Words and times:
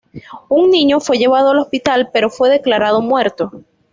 Un 0.49 0.71
niño 0.71 0.99
fue 0.99 1.19
llevado 1.19 1.51
al 1.51 1.59
hospital, 1.59 2.09
pero 2.11 2.31
fue 2.31 2.49
declarado 2.49 3.01
muerto. 3.01 3.51